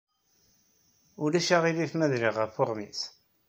Ulac 1.23 1.49
aɣilif 1.55 1.91
ma 1.95 2.07
dliɣ 2.11 2.35
ɣef 2.37 2.55
uɣmis? 2.61 3.01